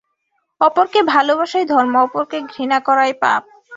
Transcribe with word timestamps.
অপরকে 0.61 0.99
ভালবাসাই 1.11 1.65
ধর্ম, 1.65 1.93
অপরকে 2.01 2.37
ঘৃণা 2.51 2.77
করাই 2.79 3.13
পাপ। 3.21 3.41